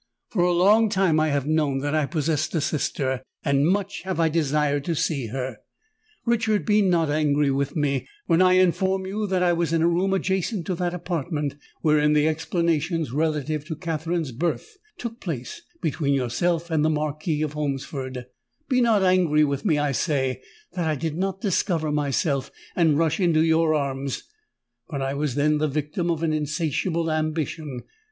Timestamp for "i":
1.19-1.27, 1.93-2.07, 4.19-4.29, 8.41-8.53, 9.43-9.53, 19.77-19.91, 20.87-20.95, 24.99-25.13